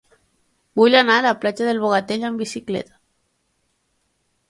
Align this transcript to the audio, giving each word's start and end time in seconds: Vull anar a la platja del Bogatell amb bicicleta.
Vull 0.81 0.97
anar 1.01 1.17
a 1.17 1.25
la 1.27 1.35
platja 1.45 1.69
del 1.69 1.83
Bogatell 1.85 2.27
amb 2.33 2.45
bicicleta. 2.47 3.01